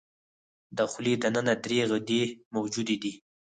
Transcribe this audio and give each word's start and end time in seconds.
د 0.77 0.79
خولې 0.91 1.13
د 1.19 1.23
ننه 1.35 1.53
درې 1.63 1.79
غدې 1.89 2.21
موجودې 2.55 2.95
دي. 3.03 3.13